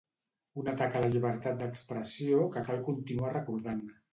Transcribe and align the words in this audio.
Un 0.61 0.69
atac 0.71 0.95
a 0.95 1.01
la 1.03 1.11
llibertat 1.17 1.61
d'expressió 1.61 2.43
que 2.57 2.67
cal 2.71 2.83
continuar 2.89 3.39
recordant. 3.39 3.89